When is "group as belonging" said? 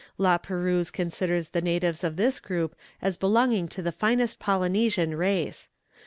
2.39-3.67